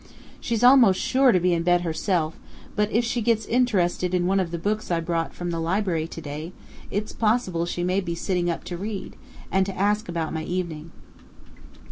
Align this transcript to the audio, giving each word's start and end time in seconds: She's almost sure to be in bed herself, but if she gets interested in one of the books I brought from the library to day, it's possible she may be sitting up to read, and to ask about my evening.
She's 0.39 0.63
almost 0.63 0.99
sure 0.99 1.31
to 1.31 1.39
be 1.39 1.53
in 1.53 1.61
bed 1.61 1.81
herself, 1.81 2.35
but 2.75 2.91
if 2.91 3.05
she 3.05 3.21
gets 3.21 3.45
interested 3.45 4.15
in 4.15 4.25
one 4.25 4.39
of 4.39 4.49
the 4.49 4.57
books 4.57 4.89
I 4.89 4.99
brought 4.99 5.31
from 5.31 5.51
the 5.51 5.59
library 5.59 6.07
to 6.07 6.19
day, 6.19 6.53
it's 6.89 7.13
possible 7.13 7.67
she 7.67 7.83
may 7.83 8.01
be 8.01 8.15
sitting 8.15 8.49
up 8.49 8.63
to 8.63 8.77
read, 8.77 9.15
and 9.51 9.63
to 9.67 9.77
ask 9.77 10.09
about 10.09 10.33
my 10.33 10.43
evening. 10.43 10.89